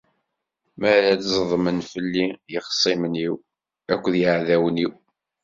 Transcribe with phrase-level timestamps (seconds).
[0.79, 3.33] Mi ara d-ẓedmen fell-i yexṣimen-iw
[3.93, 4.91] akked yiεdawen-iw.